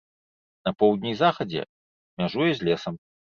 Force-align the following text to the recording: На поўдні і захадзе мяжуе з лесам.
На 0.69 0.73
поўдні 0.79 1.11
і 1.15 1.19
захадзе 1.19 1.61
мяжуе 2.21 2.51
з 2.61 2.71
лесам. 2.71 2.93